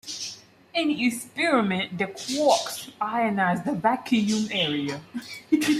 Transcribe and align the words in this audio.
In 0.73 0.87
the 0.87 1.05
experiment 1.05 1.95
the 1.99 2.05
quarks 2.05 2.91
ionized 2.99 3.65
the 3.65 3.73
vacuum 3.73 4.47
area. 4.51 4.99